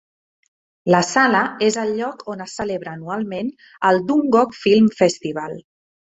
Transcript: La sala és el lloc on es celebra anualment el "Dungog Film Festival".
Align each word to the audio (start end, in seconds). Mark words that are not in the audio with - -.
La 0.93 0.99
sala 1.07 1.41
és 1.67 1.75
el 1.81 1.91
lloc 1.99 2.23
on 2.33 2.41
es 2.45 2.55
celebra 2.61 2.93
anualment 2.99 3.51
el 3.91 4.01
"Dungog 4.13 4.57
Film 4.61 4.89
Festival". 5.03 5.55